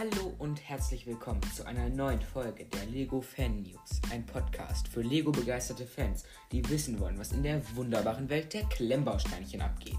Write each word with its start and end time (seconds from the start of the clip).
Hallo 0.00 0.34
und 0.38 0.66
herzlich 0.66 1.06
willkommen 1.06 1.42
zu 1.54 1.66
einer 1.66 1.90
neuen 1.90 2.22
Folge 2.22 2.64
der 2.64 2.86
Lego 2.86 3.20
Fan 3.20 3.60
News, 3.60 4.00
ein 4.10 4.24
Podcast 4.24 4.88
für 4.88 5.02
Lego 5.02 5.30
begeisterte 5.30 5.84
Fans, 5.86 6.24
die 6.52 6.66
wissen 6.70 6.98
wollen, 6.98 7.18
was 7.18 7.32
in 7.32 7.42
der 7.42 7.60
wunderbaren 7.76 8.30
Welt 8.30 8.54
der 8.54 8.64
Klemmbausteinchen 8.64 9.60
abgeht. 9.60 9.98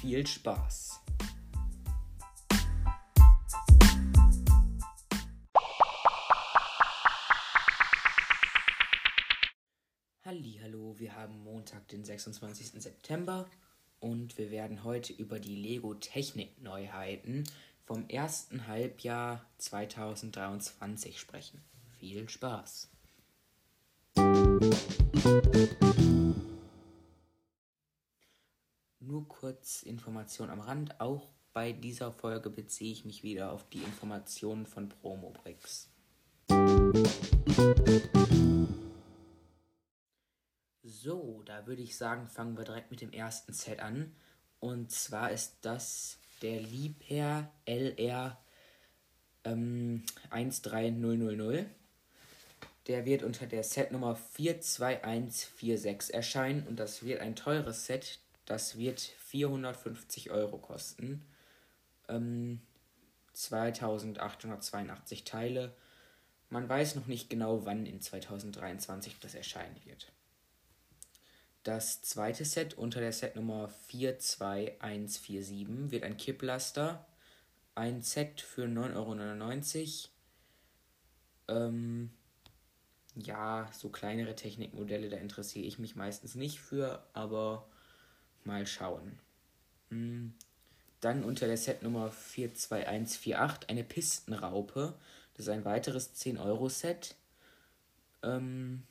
Viel 0.00 0.24
Spaß! 0.24 1.00
Hallo, 10.24 10.94
wir 10.96 11.16
haben 11.16 11.42
Montag, 11.42 11.88
den 11.88 12.04
26. 12.04 12.80
September 12.80 13.50
und 13.98 14.38
wir 14.38 14.52
werden 14.52 14.84
heute 14.84 15.12
über 15.12 15.40
die 15.40 15.56
Lego 15.56 15.94
Technik 15.94 16.62
Neuheiten 16.62 17.42
vom 17.84 18.08
ersten 18.08 18.66
Halbjahr 18.66 19.44
2023 19.58 21.20
sprechen. 21.20 21.62
Viel 21.98 22.28
Spaß! 22.28 22.90
Nur 29.00 29.28
kurz 29.28 29.82
Information 29.82 30.50
am 30.50 30.60
Rand. 30.60 31.00
Auch 31.00 31.28
bei 31.52 31.72
dieser 31.72 32.10
Folge 32.10 32.50
beziehe 32.50 32.90
ich 32.90 33.04
mich 33.04 33.22
wieder 33.22 33.52
auf 33.52 33.68
die 33.68 33.82
Informationen 33.82 34.66
von 34.66 34.88
Promobricks. 34.88 35.90
So, 40.82 41.42
da 41.44 41.66
würde 41.66 41.82
ich 41.82 41.96
sagen, 41.96 42.28
fangen 42.28 42.56
wir 42.56 42.64
direkt 42.64 42.90
mit 42.90 43.00
dem 43.02 43.12
ersten 43.12 43.52
Set 43.52 43.80
an. 43.80 44.14
Und 44.58 44.90
zwar 44.90 45.30
ist 45.30 45.58
das 45.60 46.18
der 46.44 46.60
Liebherr 46.60 47.50
LR 47.64 48.38
ähm, 49.44 50.04
13000. 50.30 51.66
Der 52.86 53.06
wird 53.06 53.22
unter 53.22 53.46
der 53.46 53.62
Setnummer 53.62 54.14
42146 54.14 56.14
erscheinen 56.14 56.66
und 56.66 56.78
das 56.78 57.02
wird 57.02 57.22
ein 57.22 57.34
teures 57.34 57.86
Set. 57.86 58.18
Das 58.44 58.76
wird 58.76 59.00
450 59.00 60.32
Euro 60.32 60.58
kosten. 60.58 61.24
Ähm, 62.08 62.60
2882 63.32 65.24
Teile. 65.24 65.74
Man 66.50 66.68
weiß 66.68 66.96
noch 66.96 67.06
nicht 67.06 67.30
genau, 67.30 67.64
wann 67.64 67.86
in 67.86 68.02
2023 68.02 69.18
das 69.18 69.34
erscheinen 69.34 69.80
wird. 69.86 70.12
Das 71.64 72.00
zweite 72.02 72.44
Set 72.44 72.74
unter 72.74 73.00
der 73.00 73.12
Setnummer 73.12 73.68
42147 73.88 75.90
wird 75.90 76.04
ein 76.04 76.18
Kipplaster. 76.18 77.06
Ein 77.74 78.02
Set 78.02 78.42
für 78.42 78.66
9,99 78.66 80.08
Euro. 81.48 81.66
Ähm, 81.66 82.10
ja, 83.14 83.70
so 83.72 83.88
kleinere 83.88 84.36
Technikmodelle, 84.36 85.08
da 85.08 85.16
interessiere 85.16 85.66
ich 85.66 85.78
mich 85.78 85.96
meistens 85.96 86.34
nicht 86.34 86.60
für, 86.60 87.02
aber 87.14 87.66
mal 88.44 88.66
schauen. 88.66 89.18
Hm. 89.88 90.34
Dann 91.00 91.24
unter 91.24 91.46
der 91.46 91.56
Setnummer 91.56 92.10
42148 92.10 93.70
eine 93.70 93.84
Pistenraupe. 93.84 94.98
Das 95.34 95.46
ist 95.46 95.52
ein 95.52 95.64
weiteres 95.64 96.14
10-Euro-Set. 96.14 97.14
Ähm, 98.22 98.82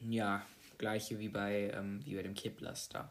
ja, 0.00 0.46
gleiche 0.84 1.18
wie 1.18 1.30
bei, 1.30 1.72
ähm, 1.74 2.04
wie 2.04 2.14
bei 2.14 2.22
dem 2.22 2.34
Kipplaster. 2.34 3.10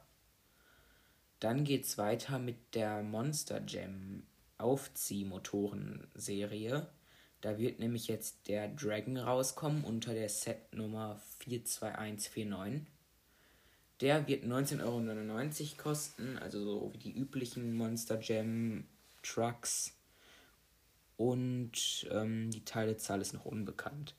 Dann 1.40 1.64
geht 1.64 1.86
es 1.86 1.98
weiter 1.98 2.38
mit 2.38 2.76
der 2.76 3.02
Monster 3.02 3.64
Jam 3.66 4.22
Aufziehmotoren-Serie. 4.60 6.88
Da 7.42 7.58
wird 7.58 7.80
nämlich 7.80 8.08
jetzt 8.08 8.48
der 8.48 8.68
Dragon 8.68 9.18
rauskommen 9.18 9.84
unter 9.84 10.14
der 10.14 10.30
Setnummer 10.30 11.20
42149. 11.40 12.86
Der 14.02 14.28
wird 14.28 14.44
19,99 14.44 14.84
Euro 14.84 15.02
kosten, 15.78 16.38
also 16.38 16.64
so 16.64 16.94
wie 16.94 17.00
die 17.00 17.18
üblichen 17.18 17.74
Monster 17.74 18.20
Jam 18.22 18.86
Trucks. 19.24 19.98
Und 21.18 22.08
ähm, 22.12 22.52
die 22.52 22.66
Teilezahl 22.66 23.20
ist 23.20 23.34
noch 23.34 23.46
unbekannt. 23.46 24.14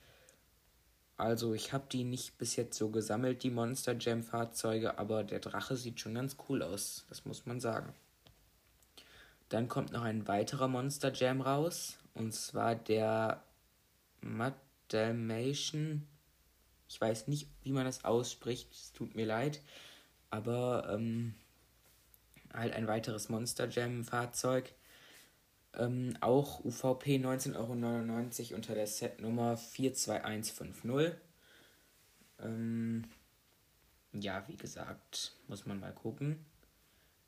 Also 1.16 1.54
ich 1.54 1.72
habe 1.72 1.84
die 1.90 2.04
nicht 2.04 2.38
bis 2.38 2.56
jetzt 2.56 2.76
so 2.76 2.88
gesammelt, 2.88 3.42
die 3.44 3.50
Monster 3.50 3.96
Jam 3.98 4.22
Fahrzeuge, 4.22 4.98
aber 4.98 5.22
der 5.22 5.38
Drache 5.38 5.76
sieht 5.76 6.00
schon 6.00 6.14
ganz 6.14 6.36
cool 6.48 6.62
aus, 6.62 7.04
das 7.08 7.24
muss 7.24 7.46
man 7.46 7.60
sagen. 7.60 7.94
Dann 9.48 9.68
kommt 9.68 9.92
noch 9.92 10.02
ein 10.02 10.26
weiterer 10.26 10.66
Monster 10.66 11.12
Jam 11.12 11.40
raus, 11.40 11.98
und 12.14 12.34
zwar 12.34 12.74
der 12.74 13.44
Madalmation. 14.22 16.06
Ich 16.88 17.00
weiß 17.00 17.28
nicht, 17.28 17.48
wie 17.62 17.72
man 17.72 17.84
das 17.84 18.04
ausspricht, 18.04 18.72
es 18.72 18.92
tut 18.92 19.14
mir 19.14 19.26
leid, 19.26 19.60
aber 20.30 20.88
ähm, 20.90 21.34
halt 22.52 22.72
ein 22.72 22.88
weiteres 22.88 23.28
Monster 23.28 23.68
Jam 23.68 24.02
Fahrzeug. 24.02 24.72
Ähm, 25.78 26.16
auch 26.20 26.64
UVP 26.64 27.16
19,99 27.16 27.56
Euro 28.50 28.56
unter 28.56 28.74
der 28.74 28.86
Setnummer 28.86 29.56
42150. 29.56 31.14
Ähm, 32.40 33.04
ja, 34.12 34.44
wie 34.46 34.56
gesagt, 34.56 35.32
muss 35.48 35.66
man 35.66 35.80
mal 35.80 35.92
gucken. 35.92 36.44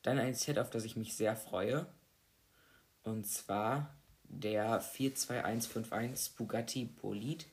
Dann 0.02 0.18
ein 0.18 0.34
Set, 0.34 0.58
auf 0.58 0.70
das 0.70 0.84
ich 0.84 0.96
mich 0.96 1.16
sehr 1.16 1.34
freue. 1.34 1.86
Und 3.02 3.26
zwar 3.26 3.94
der 4.24 4.80
42151 4.80 6.36
Bugatti 6.36 6.84
Bolide. 6.84 7.44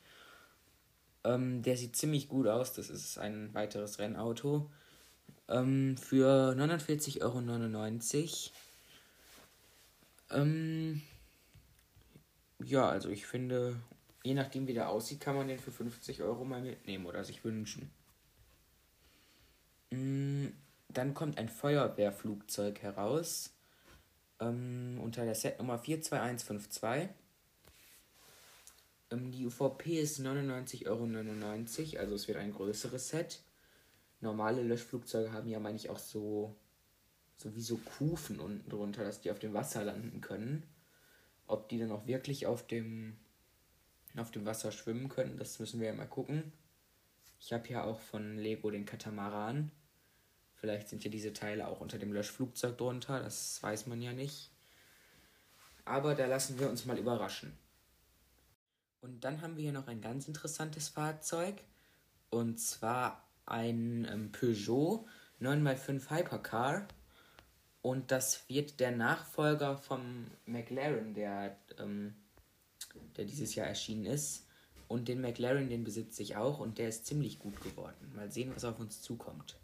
Ähm, 1.23 1.63
der 1.63 1.77
sieht 1.77 1.95
ziemlich 1.95 2.27
gut 2.27 2.47
aus. 2.47 2.73
Das 2.73 2.89
ist 2.89 3.17
ein 3.17 3.53
weiteres 3.53 3.97
Rennauto. 3.97 4.69
Ähm, 5.47 5.97
für 5.97 6.53
49,99 6.55 7.21
Euro 7.23 7.39
ähm, 10.33 11.01
ja, 12.63 12.87
also 12.89 13.09
ich 13.09 13.25
finde, 13.25 13.79
je 14.23 14.33
nachdem 14.33 14.67
wie 14.67 14.73
der 14.73 14.89
aussieht, 14.89 15.19
kann 15.19 15.35
man 15.35 15.47
den 15.47 15.59
für 15.59 15.71
50 15.71 16.21
Euro 16.21 16.45
mal 16.45 16.61
mitnehmen 16.61 17.05
oder 17.05 17.23
sich 17.23 17.43
wünschen. 17.43 17.91
Mm, 19.91 20.47
dann 20.89 21.13
kommt 21.13 21.37
ein 21.37 21.49
Feuerwehrflugzeug 21.49 22.81
heraus 22.81 23.53
ähm, 24.39 24.99
unter 25.01 25.25
der 25.25 25.35
Setnummer 25.35 25.77
42152. 25.77 27.09
Ähm, 29.11 29.31
die 29.31 29.45
UVP 29.45 29.99
ist 29.99 30.19
99,99 30.19 30.87
Euro, 30.87 31.99
also 31.99 32.15
es 32.15 32.27
wird 32.27 32.37
ein 32.37 32.51
größeres 32.51 33.09
Set. 33.09 33.43
Normale 34.21 34.63
Löschflugzeuge 34.63 35.33
haben 35.33 35.49
ja, 35.49 35.59
meine 35.59 35.75
ich, 35.75 35.89
auch 35.89 35.99
so 35.99 36.55
so 37.43 37.55
wie 37.55 37.61
so 37.61 37.77
Kufen 37.77 38.39
unten 38.39 38.69
drunter, 38.69 39.03
dass 39.03 39.19
die 39.19 39.29
auf 39.29 39.39
dem 39.39 39.53
Wasser 39.53 39.83
landen 39.83 40.21
können. 40.21 40.63
Ob 41.45 41.67
die 41.67 41.77
dann 41.77 41.91
auch 41.91 42.07
wirklich 42.07 42.47
auf 42.47 42.65
dem, 42.65 43.17
auf 44.15 44.31
dem 44.31 44.45
Wasser 44.45 44.71
schwimmen 44.71 45.09
können, 45.09 45.37
das 45.37 45.59
müssen 45.59 45.81
wir 45.81 45.87
ja 45.87 45.93
mal 45.93 46.07
gucken. 46.07 46.53
Ich 47.39 47.51
habe 47.51 47.67
ja 47.67 47.83
auch 47.83 47.99
von 47.99 48.37
Lego 48.37 48.71
den 48.71 48.85
Katamaran. 48.85 49.71
Vielleicht 50.55 50.87
sind 50.87 51.03
ja 51.03 51.11
diese 51.11 51.33
Teile 51.33 51.67
auch 51.67 51.81
unter 51.81 51.99
dem 51.99 52.13
Löschflugzeug 52.13 52.77
drunter, 52.77 53.19
das 53.19 53.61
weiß 53.61 53.87
man 53.87 54.01
ja 54.01 54.13
nicht. 54.13 54.49
Aber 55.83 56.15
da 56.15 56.25
lassen 56.25 56.57
wir 56.57 56.69
uns 56.69 56.85
mal 56.85 56.97
überraschen. 56.97 57.51
Und 59.01 59.25
dann 59.25 59.41
haben 59.41 59.57
wir 59.57 59.63
hier 59.63 59.73
noch 59.73 59.87
ein 59.87 59.99
ganz 59.99 60.29
interessantes 60.29 60.87
Fahrzeug. 60.87 61.61
Und 62.29 62.57
zwar 62.57 63.27
ein 63.45 64.07
ähm, 64.09 64.31
Peugeot 64.31 65.05
9x5 65.41 66.09
Hypercar. 66.09 66.87
Und 67.83 68.11
das 68.11 68.47
wird 68.47 68.79
der 68.79 68.91
Nachfolger 68.91 69.75
vom 69.75 70.27
McLaren, 70.45 71.13
der, 71.13 71.57
ähm, 71.77 72.15
der 73.17 73.25
dieses 73.25 73.55
Jahr 73.55 73.67
erschienen 73.67 74.05
ist. 74.05 74.47
Und 74.87 75.09
den 75.09 75.19
McLaren, 75.19 75.67
den 75.67 75.83
besitze 75.83 76.23
ich 76.23 76.37
auch 76.37 76.59
und 76.59 76.77
der 76.77 76.87
ist 76.87 77.05
ziemlich 77.05 77.39
gut 77.39 77.61
geworden. 77.61 78.13
Mal 78.15 78.31
sehen, 78.31 78.53
was 78.55 78.63
auf 78.63 78.79
uns 78.79 79.01
zukommt. 79.01 79.57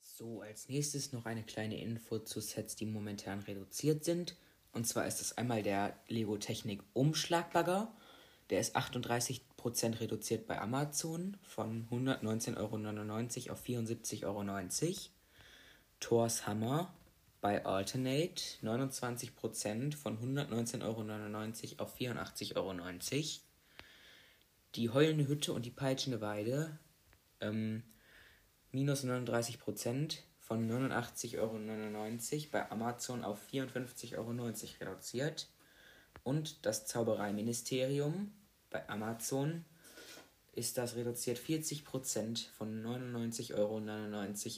So, 0.00 0.42
als 0.42 0.68
nächstes 0.68 1.12
noch 1.12 1.24
eine 1.24 1.42
kleine 1.42 1.80
Info 1.80 2.18
zu 2.18 2.40
Sets, 2.40 2.76
die 2.76 2.84
momentan 2.84 3.40
reduziert 3.40 4.04
sind. 4.04 4.36
Und 4.72 4.86
zwar 4.86 5.06
ist 5.06 5.20
das 5.20 5.38
einmal 5.38 5.62
der 5.62 5.98
Lego 6.08 6.36
Technik 6.36 6.82
Umschlagbagger. 6.92 7.90
Der 8.50 8.60
ist 8.60 8.76
38 8.76 9.49
Prozent 9.60 10.00
reduziert 10.00 10.46
bei 10.46 10.58
Amazon 10.58 11.36
von 11.42 11.86
119,99 11.90 12.56
Euro 12.56 13.52
auf 13.52 13.64
74,90 13.64 14.24
Euro. 14.24 14.42
Thors 16.00 16.46
Hammer 16.46 16.94
bei 17.42 17.64
Alternate 17.66 18.42
29 18.62 19.36
Prozent 19.36 19.94
von 19.94 20.18
119,99 20.18 20.82
Euro 21.78 21.82
auf 21.82 21.98
84,90 21.98 22.56
Euro. 22.56 22.74
Die 24.76 24.88
heulende 24.88 25.28
Hütte 25.28 25.52
und 25.52 25.66
die 25.66 25.70
peitschende 25.70 26.22
Weide 26.22 26.78
ähm, 27.42 27.82
minus 28.72 29.04
39 29.04 29.58
Prozent 29.58 30.22
von 30.38 30.66
89,99 30.70 31.38
Euro 31.38 31.58
bei 32.50 32.70
Amazon 32.70 33.24
auf 33.24 33.46
54,90 33.52 34.16
Euro 34.16 34.30
reduziert. 34.80 35.48
Und 36.22 36.64
das 36.64 36.86
Zaubereiministerium 36.86 38.32
bei 38.70 38.88
Amazon 38.88 39.64
ist 40.52 40.78
das 40.78 40.96
reduziert 40.96 41.38
40% 41.38 42.48
von 42.56 42.82
99,99 42.82 43.54
Euro 43.54 43.76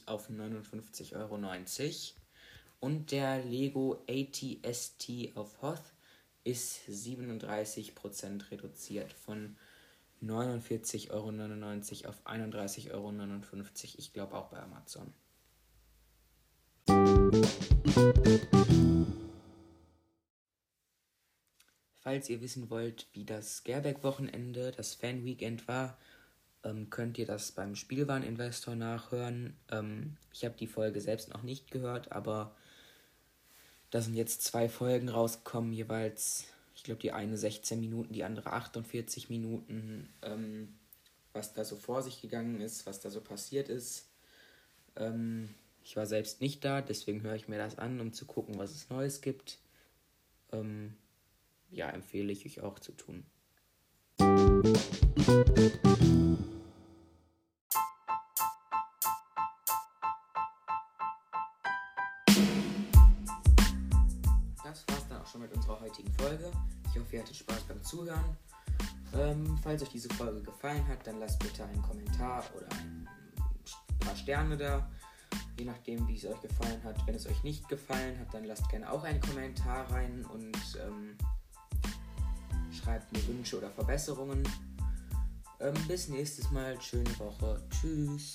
auf 0.06 0.30
59,90 0.30 1.14
Euro. 1.16 1.38
Und 2.80 3.12
der 3.12 3.44
Lego 3.44 4.04
ATST 4.08 5.36
auf 5.36 5.62
Hoth 5.62 5.82
ist 6.44 6.80
37% 6.88 8.50
reduziert 8.50 9.12
von 9.12 9.56
49,99 10.22 11.10
Euro 11.10 11.28
auf 12.08 12.26
31,59 12.26 12.92
Euro. 12.92 13.12
Ich 13.98 14.12
glaube 14.12 14.36
auch 14.36 14.48
bei 14.48 14.60
Amazon. 14.60 15.12
Falls 22.02 22.28
ihr 22.28 22.40
wissen 22.40 22.68
wollt, 22.68 23.06
wie 23.12 23.24
das 23.24 23.62
Gerberg-Wochenende, 23.62 24.72
das 24.72 24.94
Fan-Weekend 24.94 25.68
war, 25.68 25.96
ähm, 26.64 26.90
könnt 26.90 27.16
ihr 27.16 27.26
das 27.26 27.52
beim 27.52 27.76
Spielwareninvestor 27.76 28.74
nachhören. 28.74 29.56
Ähm, 29.70 30.16
ich 30.32 30.44
habe 30.44 30.56
die 30.58 30.66
Folge 30.66 31.00
selbst 31.00 31.32
noch 31.32 31.44
nicht 31.44 31.70
gehört, 31.70 32.10
aber 32.10 32.56
da 33.90 34.00
sind 34.00 34.14
jetzt 34.14 34.42
zwei 34.42 34.68
Folgen 34.68 35.10
rausgekommen, 35.10 35.72
jeweils, 35.72 36.46
ich 36.74 36.82
glaube, 36.82 37.00
die 37.00 37.12
eine 37.12 37.36
16 37.36 37.78
Minuten, 37.78 38.12
die 38.12 38.24
andere 38.24 38.52
48 38.52 39.30
Minuten, 39.30 40.08
ähm, 40.22 40.74
was 41.32 41.52
da 41.52 41.64
so 41.64 41.76
vor 41.76 42.02
sich 42.02 42.20
gegangen 42.20 42.60
ist, 42.60 42.84
was 42.84 42.98
da 42.98 43.10
so 43.10 43.20
passiert 43.20 43.68
ist. 43.68 44.08
Ähm, 44.96 45.50
ich 45.84 45.96
war 45.96 46.06
selbst 46.06 46.40
nicht 46.40 46.64
da, 46.64 46.80
deswegen 46.80 47.22
höre 47.22 47.36
ich 47.36 47.46
mir 47.46 47.58
das 47.58 47.78
an, 47.78 48.00
um 48.00 48.12
zu 48.12 48.24
gucken, 48.24 48.58
was 48.58 48.72
es 48.72 48.90
Neues 48.90 49.20
gibt. 49.20 49.58
Ähm, 50.50 50.94
ja, 51.72 51.88
empfehle 51.88 52.32
ich 52.32 52.46
euch 52.46 52.60
auch 52.60 52.78
zu 52.78 52.92
tun. 52.92 53.24
Das 64.62 64.86
war's 64.86 65.08
dann 65.08 65.20
auch 65.20 65.26
schon 65.26 65.40
mit 65.40 65.52
unserer 65.54 65.80
heutigen 65.80 66.12
Folge. 66.12 66.52
Ich 66.90 67.00
hoffe, 67.00 67.16
ihr 67.16 67.22
hattet 67.22 67.36
Spaß 67.36 67.62
beim 67.64 67.82
Zuhören. 67.82 68.36
Ähm, 69.14 69.58
falls 69.62 69.82
euch 69.82 69.90
diese 69.90 70.08
Folge 70.14 70.42
gefallen 70.42 70.86
hat, 70.88 71.06
dann 71.06 71.18
lasst 71.18 71.38
bitte 71.38 71.64
einen 71.64 71.82
Kommentar 71.82 72.44
oder 72.56 72.68
ein 72.76 73.08
paar 74.00 74.16
Sterne 74.16 74.56
da 74.56 74.88
je 75.58 75.64
nachdem, 75.64 76.06
wie 76.08 76.16
es 76.16 76.26
euch 76.26 76.40
gefallen 76.40 76.82
hat. 76.84 77.06
Wenn 77.06 77.14
es 77.14 77.26
euch 77.26 77.42
nicht 77.42 77.68
gefallen 77.68 78.18
hat, 78.18 78.32
dann 78.34 78.44
lasst 78.44 78.68
gerne 78.68 78.90
auch 78.90 79.04
einen 79.04 79.20
Kommentar 79.20 79.90
rein 79.90 80.24
und 80.26 80.56
ähm, 80.80 81.16
schreibt 82.72 83.12
mir 83.12 83.26
Wünsche 83.28 83.58
oder 83.58 83.70
Verbesserungen. 83.70 84.42
Ähm, 85.60 85.74
bis 85.86 86.08
nächstes 86.08 86.50
Mal. 86.50 86.80
Schöne 86.80 87.18
Woche. 87.18 87.62
Tschüss. 87.70 88.34